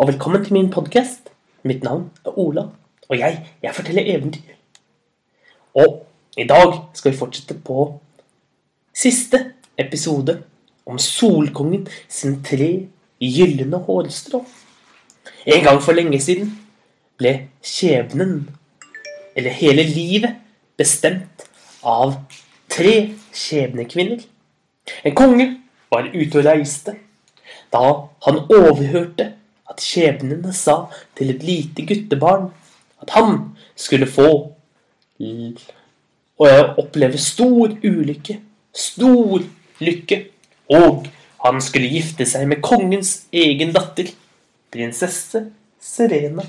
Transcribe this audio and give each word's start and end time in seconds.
og 0.00 0.08
velkommen 0.08 0.44
til 0.44 0.52
min 0.52 0.70
podkast. 0.72 1.28
Mitt 1.62 1.82
navn 1.84 2.06
er 2.24 2.38
Ola, 2.38 2.62
og 3.08 3.18
jeg, 3.18 3.34
jeg 3.62 3.74
forteller 3.74 4.06
eventyr. 4.06 4.54
Og 5.74 6.06
i 6.40 6.46
dag 6.48 6.72
skal 6.94 7.12
vi 7.12 7.18
fortsette 7.18 7.54
på 7.64 7.82
siste 8.96 9.42
episode 9.78 10.38
om 10.86 10.96
Solkongen 10.98 11.84
sin 12.08 12.38
tre 12.44 12.86
gylne 13.20 13.76
hårstrå. 13.76 14.40
En 15.46 15.64
gang 15.66 15.82
for 15.84 15.92
lenge 15.92 16.20
siden 16.24 16.48
ble 17.20 17.34
skjebnen, 17.60 18.48
eller 19.36 19.52
hele 19.58 19.84
livet, 19.84 20.38
bestemt 20.80 21.44
av 21.84 22.14
tre 22.72 22.94
skjebnekvinner. 23.36 24.24
En 25.04 25.14
konge 25.14 25.50
var 25.92 26.08
ute 26.14 26.40
og 26.40 26.48
reiste 26.48 26.96
da 27.70 27.84
han 28.24 28.40
overhørte 28.48 29.28
at 29.80 29.86
skjebnene 29.88 30.52
sa 30.52 30.84
til 31.16 31.32
et 31.32 31.44
lite 31.44 31.86
guttebarn 31.88 32.50
at 33.00 33.14
han 33.16 33.56
skulle 33.76 34.08
få 34.08 34.28
og 36.40 36.78
oppleve 36.80 37.18
stor 37.20 37.72
ulykke, 37.84 38.38
stor 38.72 39.42
lykke, 39.80 40.18
og 40.72 41.06
han 41.44 41.60
skulle 41.64 41.90
gifte 41.92 42.26
seg 42.28 42.46
med 42.48 42.62
kongens 42.64 43.26
egen 43.32 43.72
datter, 43.76 44.08
prinsesse 44.72 45.46
Serena. 45.80 46.44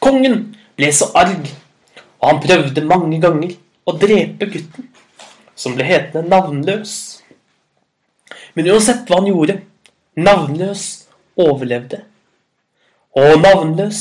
Kongen 0.00 0.50
ble 0.76 0.92
så 0.92 1.10
arg, 1.16 1.48
og 2.20 2.26
han 2.28 2.42
prøvde 2.44 2.84
mange 2.84 3.20
ganger 3.22 3.56
å 3.88 3.96
drepe 4.00 4.48
gutten, 4.52 4.88
som 5.56 5.76
ble 5.76 5.88
hetende 5.88 6.28
Navnløs. 6.28 6.94
Men 8.56 8.72
uansett 8.72 9.08
hva 9.08 9.20
han 9.20 9.30
gjorde, 9.30 9.60
Navnløs 10.20 10.88
overlevde. 11.38 12.02
Og 13.18 13.40
Navnløs 13.42 14.00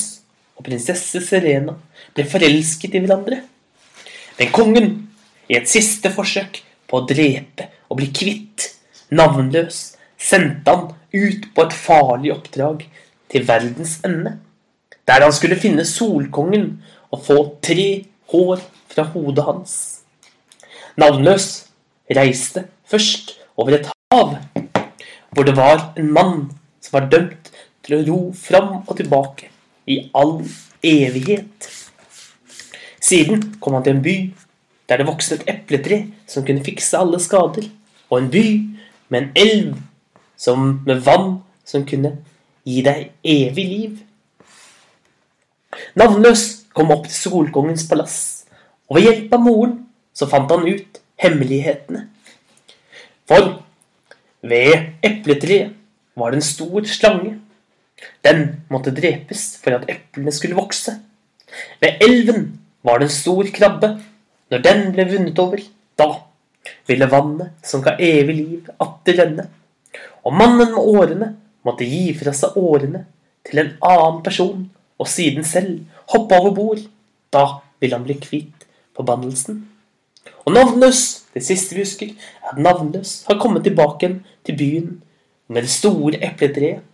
og 0.58 0.66
prinsesse 0.66 1.22
Serena 1.26 1.76
ble 2.16 2.26
forelsket 2.30 2.98
i 2.98 3.04
hverandre. 3.04 3.42
Men 4.40 4.52
kongen, 4.56 4.90
i 5.50 5.58
et 5.58 5.70
siste 5.70 6.12
forsøk 6.14 6.62
på 6.90 7.00
å 7.00 7.08
drepe 7.10 7.70
og 7.90 8.00
bli 8.00 8.10
kvitt 8.14 8.70
Navnløs, 9.10 9.80
sendte 10.20 10.76
han 10.76 10.92
ut 11.16 11.48
på 11.56 11.66
et 11.66 11.76
farlig 11.76 12.34
oppdrag 12.36 12.84
til 13.32 13.46
verdens 13.48 13.98
ende, 14.06 14.36
der 15.08 15.24
han 15.26 15.34
skulle 15.34 15.58
finne 15.58 15.88
Solkongen 15.88 16.68
og 17.10 17.24
få 17.26 17.38
tre 17.66 18.06
hår 18.30 18.62
fra 18.92 19.06
hodet 19.14 19.46
hans. 19.48 19.74
Navnløs 21.00 21.48
reiste 22.14 22.68
først 22.90 23.38
over 23.58 23.80
et 23.80 23.90
hav 24.12 24.38
hvor 25.30 25.46
det 25.46 25.56
var 25.58 25.92
en 25.98 26.12
mann 26.14 26.40
som 26.82 26.98
var 26.98 27.10
dømt 27.12 27.52
til 27.86 27.98
å 27.98 28.04
ro 28.08 28.20
fram 28.38 28.72
og 28.82 28.96
tilbake 28.98 29.50
i 29.90 30.02
all 30.18 30.40
evighet. 30.86 31.70
Siden 33.00 33.46
kom 33.60 33.78
han 33.78 33.86
til 33.86 33.98
en 33.98 34.04
by 34.06 34.18
der 34.90 35.02
det 35.02 35.08
vokste 35.08 35.38
et 35.38 35.50
epletre 35.54 36.02
som 36.30 36.46
kunne 36.46 36.66
fikse 36.66 36.98
alle 36.98 37.20
skader, 37.22 37.68
og 38.10 38.16
en 38.18 38.32
by 38.34 38.46
med 39.14 39.20
en 39.22 39.32
elv 39.38 39.76
som, 40.38 40.82
med 40.86 41.04
vann 41.06 41.40
som 41.66 41.86
kunne 41.86 42.16
gi 42.66 42.82
deg 42.86 43.12
evig 43.24 43.66
liv. 43.70 44.00
Navnløs 46.00 46.46
kom 46.74 46.94
opp 46.94 47.06
til 47.06 47.18
Solkongens 47.18 47.86
palass, 47.90 48.18
og 48.90 48.98
ved 48.98 49.06
hjelp 49.08 49.36
av 49.38 49.46
moren 49.46 49.76
så 50.14 50.28
fant 50.30 50.50
han 50.52 50.66
ut 50.66 51.02
hemmelighetene. 51.22 52.08
For 53.30 53.60
ved 54.42 55.06
epletreet 55.06 55.76
var 56.20 56.32
det 56.32 56.42
en 56.42 56.50
stor 56.50 56.86
slange. 56.88 57.38
Den 58.24 58.46
måtte 58.72 58.94
drepes 58.96 59.58
for 59.64 59.76
at 59.78 59.90
eplene 59.92 60.34
skulle 60.36 60.58
vokse. 60.58 60.96
Ved 61.82 62.02
elven 62.06 62.48
var 62.86 63.00
det 63.00 63.10
en 63.10 63.18
stor 63.18 63.52
krabbe. 63.56 63.94
Når 64.50 64.64
den 64.66 64.84
ble 64.96 65.06
vunnet 65.12 65.40
over, 65.40 65.62
da 66.00 66.10
ville 66.90 67.10
vannet 67.10 67.66
som 67.66 67.84
ga 67.86 67.96
evig 68.02 68.36
liv, 68.36 68.70
atter 68.82 69.20
renne. 69.22 69.46
Og 70.26 70.34
mannen 70.36 70.74
med 70.74 70.80
årene 70.80 71.34
måtte 71.66 71.88
gi 71.88 72.14
fra 72.18 72.34
seg 72.36 72.58
årene 72.58 73.06
til 73.46 73.62
en 73.62 73.74
annen 73.86 74.24
person, 74.26 74.64
og 75.00 75.08
siden 75.08 75.46
selv 75.48 75.84
hoppe 76.14 76.38
over 76.40 76.56
bord. 76.56 76.82
Da 77.34 77.62
ville 77.80 77.96
han 77.96 78.08
bli 78.08 78.18
kvitt 78.20 78.66
forbannelsen. 78.98 79.62
Og 80.46 80.56
navnløs, 80.56 81.04
det 81.34 81.44
siste 81.46 81.78
vi 81.78 81.86
husker, 81.86 82.10
er 82.42 82.56
at 82.56 82.62
navnløs 82.62 83.24
har 83.30 83.40
kommet 83.42 83.64
tilbake 83.68 84.02
igjen 84.02 84.20
til 84.46 84.58
byen 84.58 84.90
med 85.50 85.66
det 85.66 85.74
store 85.74 86.22
epletreet. 86.24 86.86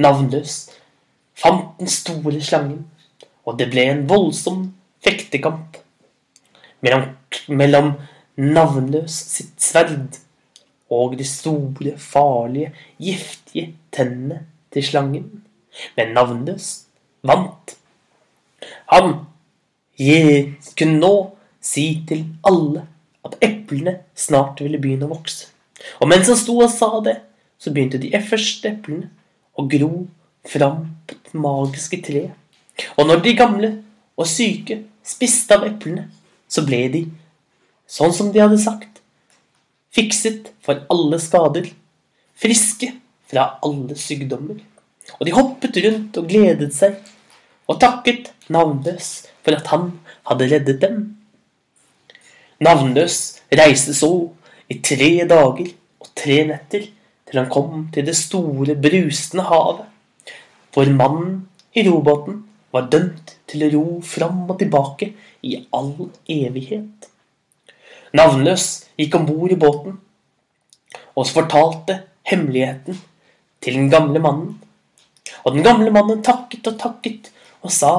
Navnløs 0.00 0.70
fant 1.36 1.74
den 1.78 1.90
store 1.90 2.40
slangen, 2.40 2.86
og 3.44 3.58
det 3.58 3.68
ble 3.72 3.84
en 3.90 4.06
voldsom 4.08 4.70
fektekamp 5.04 5.76
mellom, 6.82 7.08
mellom 7.48 7.92
navnløs 8.36 9.16
sitt 9.34 9.60
sverd 9.60 10.20
og 10.92 11.16
de 11.18 11.24
store, 11.24 11.96
farlige, 11.98 12.72
giftige 13.00 13.74
tennene 13.92 14.42
til 14.72 14.84
slangen. 14.84 15.28
Men 15.96 16.12
navnløs 16.16 16.70
vant. 17.24 17.76
Han 18.92 19.14
kunne 19.98 20.98
nå 20.98 21.14
si 21.62 21.86
til 22.08 22.26
alle 22.48 22.86
at 23.24 23.38
eplene 23.44 24.00
snart 24.18 24.60
ville 24.60 24.80
begynne 24.82 25.08
å 25.08 25.14
vokse. 25.14 25.48
Og 26.02 26.10
mens 26.10 26.28
han 26.30 26.38
sto 26.38 26.58
og 26.60 26.70
sa 26.70 26.90
det, 27.04 27.16
så 27.62 27.70
begynte 27.70 28.00
de 28.02 28.10
første 28.26 28.72
eplene 28.72 29.10
å 29.54 29.64
gro 29.70 30.06
fram 30.48 30.86
på 31.06 31.18
det 31.22 31.38
magiske 31.38 32.00
treet. 32.02 32.34
Og 32.98 33.06
når 33.06 33.22
de 33.22 33.34
gamle 33.38 33.70
og 34.18 34.26
syke 34.26 34.80
spiste 35.06 35.54
av 35.54 35.66
eplene, 35.68 36.08
så 36.50 36.64
ble 36.66 36.82
de, 36.92 37.02
sånn 37.86 38.14
som 38.16 38.32
de 38.32 38.42
hadde 38.42 38.58
sagt, 38.60 38.98
fikset 39.94 40.50
for 40.64 40.82
alle 40.92 41.20
skader, 41.22 41.68
friske 42.34 42.90
fra 43.30 43.46
alle 43.64 43.96
sykdommer. 43.98 44.58
Og 45.20 45.26
de 45.28 45.34
hoppet 45.36 45.78
rundt 45.84 46.18
og 46.18 46.28
gledet 46.30 46.72
seg 46.74 46.98
og 47.70 47.78
takket 47.82 48.32
navnløs 48.52 49.10
for 49.44 49.56
at 49.56 49.68
han 49.70 49.92
hadde 50.28 50.48
reddet 50.50 50.82
dem. 50.82 50.98
Navnløs 52.62 53.18
reiste 53.54 53.94
så 53.96 54.10
i 54.70 54.78
tre 54.84 55.12
dager 55.28 55.70
og 56.02 56.10
tre 56.18 56.42
netter 56.48 56.88
til 57.32 57.40
han 57.40 57.48
kom 57.48 57.86
til 57.94 58.04
det 58.04 58.14
store, 58.18 58.76
brusende 58.76 59.46
havet, 59.48 59.86
hvor 60.72 60.88
mannen 60.92 61.38
i 61.72 61.86
robåten 61.86 62.42
var 62.72 62.90
dømt 62.92 63.32
til 63.48 63.64
å 63.64 63.70
ro 63.72 63.84
fram 64.04 64.42
og 64.44 64.58
tilbake 64.60 65.08
i 65.48 65.54
all 65.72 65.94
evighet. 66.28 67.08
Navnløs 68.12 68.66
gikk 69.00 69.16
om 69.16 69.24
bord 69.30 69.54
i 69.54 69.58
båten 69.60 69.96
og 71.16 71.30
fortalte 71.32 72.02
hemmeligheten 72.28 73.00
til 73.64 73.80
den 73.80 73.88
gamle 73.92 74.20
mannen. 74.20 74.58
Og 75.48 75.56
den 75.56 75.64
gamle 75.64 75.88
mannen 75.94 76.20
takket 76.24 76.68
og 76.68 76.76
takket 76.84 77.32
og 77.64 77.72
sa 77.72 77.94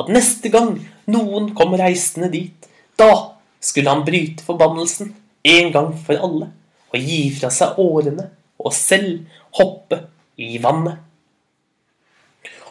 at 0.00 0.08
neste 0.08 0.48
gang 0.48 0.78
noen 1.12 1.52
kom 1.58 1.76
reisende 1.76 2.32
dit, 2.32 2.56
da 2.96 3.36
skulle 3.60 3.92
han 3.92 4.06
bryte 4.08 4.48
forbannelsen 4.48 5.12
en 5.52 5.72
gang 5.76 5.92
for 5.92 6.16
alle 6.16 6.48
og 6.88 7.04
gi 7.04 7.26
fra 7.36 7.52
seg 7.52 7.76
årene 7.84 8.30
og 8.68 8.74
selv 8.76 9.24
hoppe 9.58 10.02
i 10.38 10.58
vannet. 10.62 11.00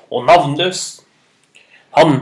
Og 0.08 0.24
navnløs, 0.28 0.84
han 1.98 2.20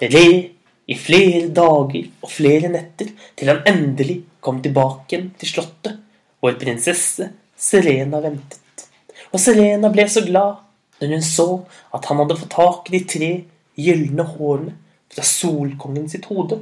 red 0.00 0.52
i 0.86 0.94
flere 0.94 1.48
dager 1.50 2.06
og 2.22 2.30
flere 2.30 2.70
netter 2.72 3.10
til 3.36 3.50
han 3.50 3.64
endelig 3.68 4.20
kom 4.40 4.62
tilbake 4.62 5.10
igjen 5.10 5.32
til 5.40 5.50
slottet, 5.50 5.98
hvor 6.40 6.54
prinsesse 6.60 7.32
Serena 7.56 8.20
ventet. 8.22 8.86
Og 9.32 9.42
Serena 9.42 9.90
ble 9.92 10.06
så 10.08 10.22
glad 10.24 10.62
når 11.00 11.12
hun 11.16 11.24
så 11.24 11.48
at 11.96 12.06
han 12.08 12.22
hadde 12.22 12.38
fått 12.40 12.54
tak 12.54 12.88
i 12.88 12.96
de 12.96 13.02
tre 13.10 13.30
gylne 13.76 14.24
hårene 14.30 14.76
fra 15.12 15.24
solkongen 15.26 16.08
sitt 16.08 16.28
hode. 16.30 16.60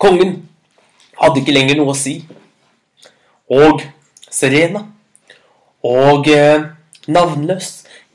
Kongen 0.00 0.38
hadde 1.20 1.42
ikke 1.42 1.54
lenger 1.54 1.78
noe 1.78 1.92
å 1.92 1.98
si. 1.98 2.20
Og 3.50 3.82
Serena 4.30 4.86
og 5.86 6.28
eh, 6.30 6.68
Navnløs 7.10 7.70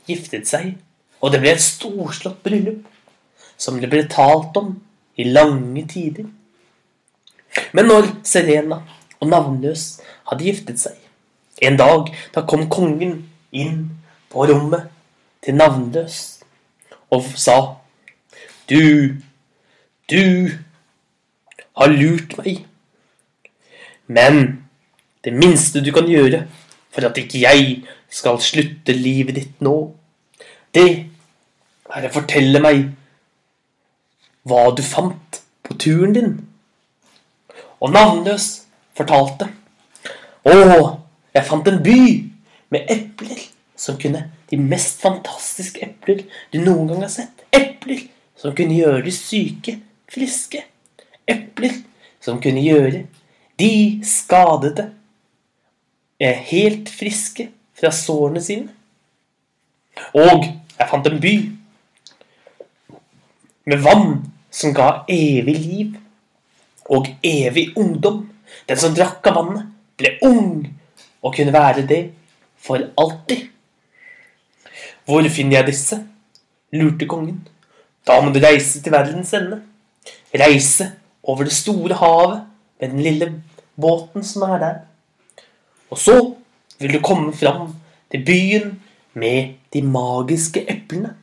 giftet 0.08 0.48
seg, 0.50 0.76
og 1.22 1.34
det 1.34 1.42
ble 1.42 1.56
et 1.56 1.64
storslått 1.64 2.44
bryllup 2.46 2.86
som 3.58 3.80
det 3.82 3.90
ble 3.92 4.04
talt 4.12 4.58
om 4.60 4.76
i 5.18 5.26
lange 5.30 5.86
tider. 5.90 6.28
Men 7.74 7.90
når 7.90 8.10
Serena 8.28 8.82
og 9.20 9.30
Navnløs 9.32 9.86
hadde 10.30 10.48
giftet 10.48 10.82
seg, 10.82 10.98
en 11.64 11.80
dag 11.80 12.12
da 12.36 12.44
kom 12.48 12.68
kongen 12.72 13.22
inn 13.56 13.86
på 14.32 14.48
rommet 14.50 14.92
til 15.46 15.56
Navnløs 15.56 16.22
og 17.14 17.28
sa 17.40 17.58
Du, 18.66 19.22
du 20.10 20.50
har 21.78 21.92
lurt 21.94 22.34
meg. 22.40 22.66
Men 24.08 24.66
det 25.26 25.34
minste 25.34 25.82
du 25.82 25.92
kan 25.94 26.08
gjøre 26.10 26.46
for 26.94 27.08
at 27.08 27.18
ikke 27.20 27.42
jeg 27.42 27.82
skal 28.12 28.40
slutte 28.44 28.94
livet 28.96 29.36
ditt 29.36 29.64
nå, 29.66 29.76
det 30.76 30.88
er 31.96 32.08
å 32.08 32.14
fortelle 32.14 32.62
meg 32.64 32.86
hva 34.46 34.68
du 34.76 34.84
fant 34.86 35.42
på 35.66 35.78
turen 35.82 36.14
din. 36.16 36.32
Og 37.82 37.92
navnløs 37.94 38.48
fortalte. 38.96 39.50
Å, 40.46 40.54
jeg 41.34 41.48
fant 41.48 41.68
en 41.72 41.82
by 41.84 42.00
med 42.74 42.92
epler 42.92 43.42
som 43.76 44.00
kunne 44.02 44.32
De 44.46 44.60
mest 44.62 45.00
fantastiske 45.02 45.82
epler 45.82 46.20
du 46.54 46.60
noen 46.62 46.86
gang 46.86 47.00
har 47.02 47.10
sett. 47.10 47.42
Epler 47.50 48.04
som 48.38 48.54
kunne 48.54 48.78
gjøre 48.78 49.02
de 49.08 49.12
syke 49.12 49.74
friske. 50.14 50.62
Epler 51.26 51.80
som 52.22 52.38
kunne 52.44 52.62
gjøre 52.62 53.08
de 53.60 54.02
skadede 54.04 54.90
er 56.20 56.34
helt 56.50 56.90
friske 56.90 57.50
fra 57.76 57.92
sårene 57.92 58.42
sine. 58.44 58.70
Og 60.16 60.46
jeg 60.46 60.90
fant 60.90 61.08
en 61.08 61.22
by 61.24 61.36
med 63.66 63.84
vann 63.84 64.10
som 64.52 64.74
ga 64.76 64.90
evig 65.12 65.56
liv 65.60 65.96
og 66.92 67.08
evig 67.24 67.70
ungdom. 67.80 68.26
Den 68.70 68.80
som 68.80 68.96
drakk 68.96 69.26
av 69.28 69.40
vannet, 69.40 69.72
ble 69.96 70.18
ung 70.28 70.66
og 71.24 71.36
kunne 71.36 71.54
være 71.56 71.86
det 71.88 72.02
for 72.60 72.82
alltid. 73.00 73.48
Hvor 75.06 75.30
finner 75.30 75.60
jeg 75.60 75.72
disse? 75.72 76.02
lurte 76.76 77.08
kongen. 77.08 77.40
Da 78.04 78.18
må 78.22 78.34
du 78.34 78.42
reise 78.44 78.82
til 78.84 78.92
verdens 78.92 79.32
ende. 79.38 79.62
Reise 80.36 80.90
over 81.24 81.48
det 81.48 81.56
store 81.56 81.96
havet 81.96 82.42
med 82.80 82.90
den 82.90 83.04
lille 83.04 83.30
båten 83.76 84.24
som 84.24 84.48
er 84.50 84.58
der. 84.60 84.80
Og 85.90 85.98
så 85.98 86.18
vil 86.80 86.94
du 86.94 87.00
komme 87.00 87.34
fram 87.34 87.76
til 88.12 88.26
byen 88.26 88.82
med 89.14 89.56
de 89.74 89.82
magiske 89.82 90.66
eplene. 90.72 91.16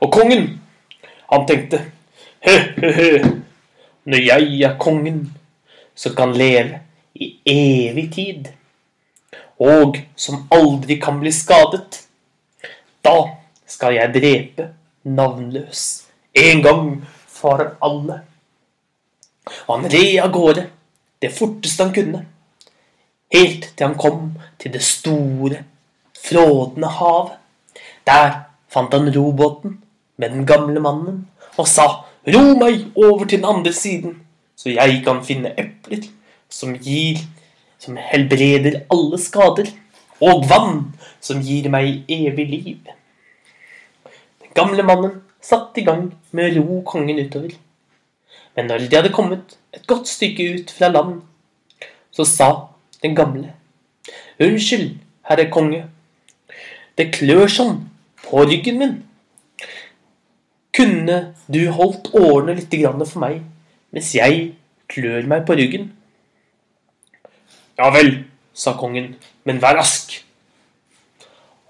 Og 0.00 0.12
kongen, 0.12 0.60
han 1.32 1.46
tenkte 1.46 1.82
hø-hø-hø, 2.46 3.30
når 4.04 4.24
jeg 4.24 4.60
er 4.66 4.78
kongen 4.80 5.26
som 5.98 6.14
kan 6.16 6.32
leve 6.34 6.80
i 7.14 7.32
evig 7.46 8.08
tid, 8.14 8.48
og 9.58 9.98
som 10.16 10.46
aldri 10.54 10.98
kan 11.02 11.18
bli 11.20 11.32
skadet, 11.34 12.04
da 13.04 13.16
skal 13.66 13.98
jeg 13.98 14.14
drepe 14.14 14.68
navnløs 15.04 15.84
en 16.38 16.62
gang 16.62 16.90
for 17.26 17.74
alle. 17.82 18.20
Han 19.68 19.88
red 19.90 20.18
av 20.24 20.32
gårde 20.34 20.66
det 21.22 21.32
forteste 21.34 21.82
han 21.84 21.94
kunne, 21.94 22.24
helt 23.34 23.70
til 23.74 23.86
han 23.86 23.98
kom 23.98 24.30
til 24.58 24.72
det 24.74 24.82
store, 24.86 25.64
frådende 26.18 26.90
havet. 26.98 27.34
Der 28.06 28.44
fant 28.68 28.94
han 28.94 29.10
robåten 29.14 29.78
med 30.16 30.30
den 30.34 30.46
gamle 30.46 30.80
mannen 30.80 31.26
og 31.56 31.68
sa 31.68 31.86
ro 32.28 32.44
meg 32.60 32.86
over 32.96 33.24
til 33.24 33.40
den 33.40 33.48
andre 33.48 33.72
siden, 33.72 34.20
så 34.56 34.70
jeg 34.70 35.02
kan 35.04 35.24
finne 35.24 35.54
epler 35.58 36.06
som 36.48 36.74
gir 36.74 37.20
som 37.78 37.98
helbreder 38.00 38.82
alle 38.90 39.18
skader, 39.22 39.70
og 40.20 40.48
vann 40.50 40.80
som 41.22 41.42
gir 41.46 41.68
meg 41.70 42.02
evig 42.10 42.46
liv. 42.50 42.78
Den 44.42 44.54
gamle 44.54 44.82
mannen 44.82 45.20
satte 45.40 45.80
i 45.80 45.86
gang 45.86 46.08
med 46.34 46.50
å 46.50 46.64
ro 46.64 46.80
kongen 46.86 47.20
utover. 47.22 47.54
Men 48.58 48.66
når 48.66 48.88
de 48.90 48.96
hadde 48.96 49.14
kommet 49.14 49.52
et 49.70 49.84
godt 49.86 50.08
stykke 50.10 50.44
ut 50.54 50.70
fra 50.74 50.88
land, 50.90 51.20
så 52.10 52.24
sa 52.26 52.48
den 53.02 53.14
gamle 53.14 53.52
Unnskyld, 54.42 54.96
herre 55.28 55.44
konge, 55.50 55.84
det 56.98 57.12
klør 57.14 57.46
sånn 57.50 57.76
på 58.24 58.42
ryggen 58.50 58.80
min. 58.80 58.96
Kunne 60.74 61.18
du 61.46 61.60
holdt 61.74 62.10
årene 62.18 62.56
litt 62.58 62.74
for 62.74 63.22
meg 63.22 63.44
mens 63.94 64.10
jeg 64.14 64.52
klør 64.90 65.30
meg 65.30 65.46
på 65.46 65.54
ryggen? 65.54 65.92
Ja 67.78 67.92
vel, 67.94 68.24
sa 68.54 68.74
kongen, 68.74 69.14
men 69.46 69.62
vær 69.62 69.78
rask. 69.78 70.18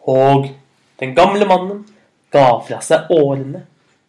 Og 0.08 0.48
den 1.00 1.14
gamle 1.14 1.44
mannen 1.44 1.84
ga 2.32 2.48
fra 2.64 2.80
seg 2.80 3.12
årene 3.12 3.66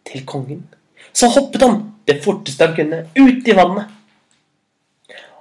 til 0.08 0.24
kongen. 0.24 0.64
Så 1.12 1.28
hoppet 1.28 1.60
han 1.60 1.82
det 2.10 2.20
forteste 2.24 2.66
han 2.66 2.76
kunne 2.76 3.04
ut 3.14 3.48
i 3.48 3.56
vannet 3.56 3.96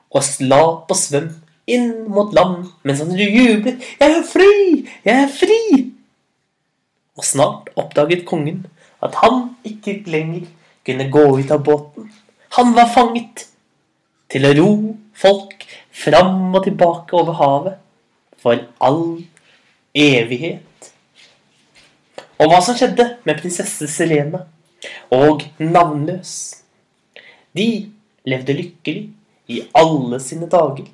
og 0.09 0.25
slapp 0.25 0.89
og 0.89 0.97
svøm 0.97 1.29
inn 1.69 1.89
mot 2.09 2.33
land 2.33 2.69
mens 2.85 3.01
han 3.03 3.13
jublet. 3.13 3.81
'Jeg 3.99 4.15
er 4.17 4.23
fri! 4.25 4.53
Jeg 5.05 5.23
er 5.25 5.29
fri!' 5.29 5.91
Og 7.17 7.25
snart 7.25 7.69
oppdaget 7.75 8.25
kongen 8.25 8.65
at 9.03 9.15
han 9.21 9.55
ikke 9.65 10.03
lenger 10.07 10.47
kunne 10.85 11.11
gå 11.11 11.25
ut 11.37 11.51
av 11.51 11.63
båten. 11.63 12.09
Han 12.57 12.73
var 12.75 12.89
fanget 12.93 13.45
til 14.29 14.45
å 14.45 14.55
ro 14.57 14.71
folk 15.13 15.65
fram 15.91 16.55
og 16.55 16.63
tilbake 16.65 17.13
over 17.17 17.37
havet 17.37 17.77
for 18.39 18.65
all 18.79 19.19
evighet. 19.93 20.65
Og 22.39 22.49
hva 22.49 22.61
som 22.63 22.77
skjedde 22.77 23.05
med 23.27 23.41
prinsesse 23.41 23.87
Selena 23.91 24.45
og 25.11 25.43
Navnløs? 25.57 26.63
De 27.57 27.91
levde 28.29 28.53
lykkelig 28.53 29.09
i 29.49 29.61
alle 29.75 30.19
sine 30.21 30.49
dager. 30.49 30.85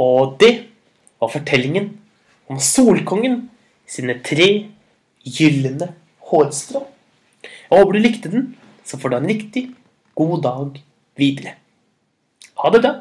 Og 0.00 0.36
det 0.40 0.52
var 1.20 1.32
fortellingen 1.32 1.90
om 2.50 2.60
Solkongen 2.62 3.48
sine 3.90 4.20
tre 4.24 4.48
gylne 5.26 5.90
hårstrå. 6.30 6.86
Jeg 7.42 7.78
håper 7.78 7.92
du 7.92 8.00
likte 8.00 8.30
den, 8.32 8.46
så 8.84 8.98
får 8.98 9.12
du 9.12 9.16
en 9.18 9.30
riktig 9.30 9.64
god 10.18 10.42
dag 10.42 10.80
videre. 11.18 11.56
Ha 12.62 12.70
det 12.70 12.82
bra. 12.82 12.94